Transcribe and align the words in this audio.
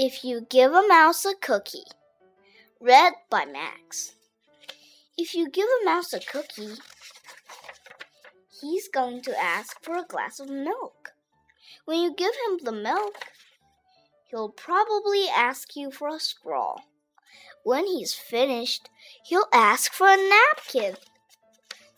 If 0.00 0.24
You 0.24 0.42
Give 0.48 0.72
a 0.74 0.86
Mouse 0.86 1.24
a 1.24 1.34
Cookie, 1.34 1.82
read 2.78 3.14
by 3.28 3.44
Max. 3.44 4.14
If 5.16 5.34
you 5.34 5.50
give 5.50 5.66
a 5.66 5.84
mouse 5.84 6.12
a 6.12 6.20
cookie, 6.20 6.76
he's 8.60 8.86
going 8.86 9.22
to 9.22 9.36
ask 9.36 9.82
for 9.82 9.96
a 9.96 10.04
glass 10.04 10.38
of 10.38 10.48
milk. 10.48 11.14
When 11.84 11.98
you 12.00 12.14
give 12.14 12.32
him 12.46 12.60
the 12.62 12.70
milk, 12.70 13.24
he'll 14.30 14.50
probably 14.50 15.24
ask 15.36 15.74
you 15.74 15.90
for 15.90 16.06
a 16.06 16.20
straw. 16.20 16.76
When 17.64 17.84
he's 17.84 18.14
finished, 18.14 18.88
he'll 19.24 19.48
ask 19.52 19.92
for 19.92 20.06
a 20.06 20.16
napkin. 20.16 20.94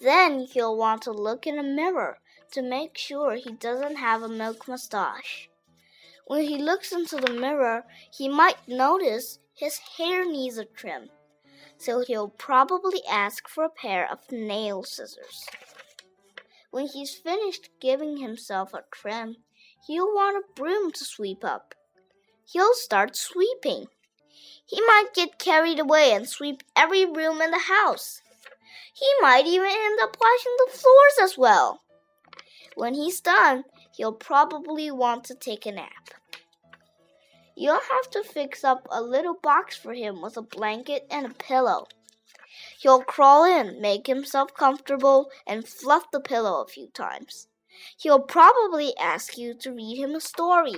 Then 0.00 0.46
he'll 0.50 0.74
want 0.74 1.02
to 1.02 1.12
look 1.12 1.46
in 1.46 1.58
a 1.58 1.62
mirror 1.62 2.20
to 2.52 2.62
make 2.62 2.96
sure 2.96 3.34
he 3.34 3.52
doesn't 3.52 3.96
have 3.96 4.22
a 4.22 4.28
milk 4.30 4.66
mustache. 4.66 5.50
When 6.30 6.44
he 6.44 6.58
looks 6.58 6.92
into 6.92 7.16
the 7.16 7.32
mirror, 7.32 7.84
he 8.08 8.28
might 8.28 8.68
notice 8.68 9.40
his 9.52 9.78
hair 9.98 10.24
needs 10.24 10.58
a 10.58 10.64
trim, 10.64 11.10
so 11.76 12.04
he'll 12.06 12.28
probably 12.28 13.00
ask 13.10 13.48
for 13.48 13.64
a 13.64 13.68
pair 13.68 14.08
of 14.08 14.30
nail 14.30 14.84
scissors. 14.84 15.44
When 16.70 16.86
he's 16.86 17.16
finished 17.16 17.70
giving 17.80 18.18
himself 18.18 18.72
a 18.72 18.84
trim, 18.92 19.38
he'll 19.88 20.06
want 20.06 20.36
a 20.36 20.54
broom 20.54 20.92
to 20.92 21.04
sweep 21.04 21.44
up. 21.44 21.74
He'll 22.44 22.74
start 22.74 23.16
sweeping. 23.16 23.86
He 24.64 24.80
might 24.82 25.08
get 25.12 25.40
carried 25.40 25.80
away 25.80 26.12
and 26.12 26.28
sweep 26.28 26.62
every 26.76 27.04
room 27.04 27.42
in 27.42 27.50
the 27.50 27.66
house. 27.66 28.22
He 28.94 29.08
might 29.20 29.46
even 29.46 29.66
end 29.68 29.98
up 30.00 30.16
washing 30.20 30.54
the 30.58 30.78
floors 30.78 31.18
as 31.20 31.36
well. 31.36 31.80
When 32.76 32.94
he's 32.94 33.20
done, 33.20 33.64
he'll 33.96 34.12
probably 34.12 34.92
want 34.92 35.24
to 35.24 35.34
take 35.34 35.66
a 35.66 35.72
nap. 35.72 36.19
You'll 37.60 37.74
have 37.74 38.10
to 38.12 38.22
fix 38.22 38.64
up 38.64 38.88
a 38.90 39.02
little 39.02 39.34
box 39.34 39.76
for 39.76 39.92
him 39.92 40.22
with 40.22 40.38
a 40.38 40.40
blanket 40.40 41.06
and 41.10 41.26
a 41.26 41.34
pillow. 41.34 41.88
He'll 42.78 43.02
crawl 43.02 43.44
in, 43.44 43.82
make 43.82 44.06
himself 44.06 44.54
comfortable, 44.54 45.30
and 45.46 45.68
fluff 45.68 46.10
the 46.10 46.20
pillow 46.20 46.62
a 46.62 46.66
few 46.66 46.86
times. 46.86 47.48
He'll 47.98 48.18
probably 48.18 48.96
ask 48.96 49.36
you 49.36 49.52
to 49.58 49.72
read 49.72 49.98
him 49.98 50.14
a 50.14 50.22
story. 50.22 50.76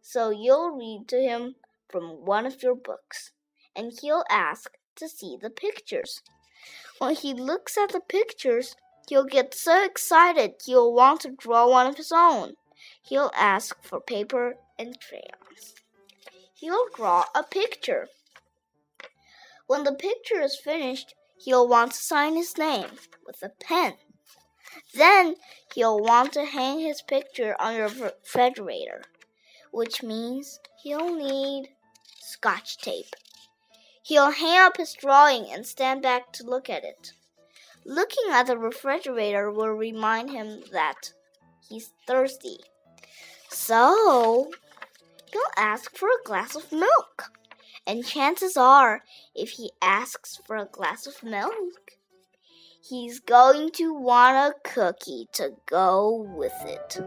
So 0.00 0.30
you'll 0.30 0.70
read 0.70 1.06
to 1.08 1.20
him 1.20 1.56
from 1.90 2.24
one 2.24 2.46
of 2.46 2.62
your 2.62 2.74
books, 2.74 3.32
and 3.76 3.92
he'll 4.00 4.24
ask 4.30 4.70
to 4.96 5.06
see 5.06 5.36
the 5.38 5.50
pictures. 5.50 6.22
When 6.96 7.14
he 7.14 7.34
looks 7.34 7.76
at 7.76 7.92
the 7.92 8.00
pictures, 8.00 8.74
he'll 9.06 9.24
get 9.26 9.54
so 9.54 9.84
excited 9.84 10.54
he'll 10.64 10.94
want 10.94 11.20
to 11.20 11.30
draw 11.30 11.68
one 11.68 11.86
of 11.86 11.98
his 11.98 12.10
own. 12.10 12.54
He'll 13.02 13.30
ask 13.34 13.82
for 13.82 14.00
paper 14.00 14.56
and 14.78 14.98
crayons. 15.00 15.74
He'll 16.54 16.86
draw 16.94 17.24
a 17.34 17.42
picture. 17.42 18.08
When 19.66 19.84
the 19.84 19.92
picture 19.92 20.40
is 20.40 20.56
finished, 20.56 21.14
he'll 21.38 21.68
want 21.68 21.92
to 21.92 21.98
sign 21.98 22.36
his 22.36 22.58
name 22.58 22.90
with 23.26 23.42
a 23.42 23.48
pen. 23.48 23.94
Then 24.94 25.36
he'll 25.74 26.00
want 26.00 26.32
to 26.32 26.44
hang 26.44 26.80
his 26.80 27.02
picture 27.02 27.54
on 27.60 27.76
your 27.76 27.88
refrigerator, 27.88 29.02
which 29.70 30.02
means 30.02 30.60
he'll 30.82 31.14
need 31.14 31.70
scotch 32.20 32.78
tape. 32.78 33.14
He'll 34.02 34.30
hang 34.30 34.58
up 34.58 34.78
his 34.78 34.94
drawing 34.94 35.50
and 35.50 35.66
stand 35.66 36.02
back 36.02 36.32
to 36.34 36.44
look 36.44 36.70
at 36.70 36.84
it. 36.84 37.12
Looking 37.84 38.24
at 38.30 38.46
the 38.46 38.58
refrigerator 38.58 39.50
will 39.50 39.68
remind 39.68 40.30
him 40.30 40.62
that 40.72 41.12
he's 41.68 41.92
thirsty. 42.06 42.58
So 43.48 44.50
he'll 45.32 45.42
ask 45.56 45.96
for 45.96 46.08
a 46.08 46.24
glass 46.24 46.54
of 46.54 46.70
milk. 46.72 47.32
And 47.86 48.04
chances 48.04 48.56
are, 48.56 49.02
if 49.34 49.50
he 49.52 49.70
asks 49.80 50.38
for 50.46 50.56
a 50.56 50.66
glass 50.66 51.06
of 51.06 51.22
milk, 51.22 51.92
he's 52.86 53.18
going 53.20 53.70
to 53.72 53.94
want 53.94 54.36
a 54.36 54.54
cookie 54.68 55.26
to 55.32 55.52
go 55.66 56.26
with 56.36 56.52
it. 56.66 56.98